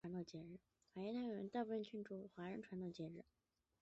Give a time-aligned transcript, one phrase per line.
[0.03, 0.23] 华裔泰
[0.95, 3.23] 国人大部分仍庆祝华人传统节日。